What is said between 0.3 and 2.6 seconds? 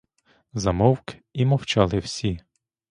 Замовк і мовчали всі.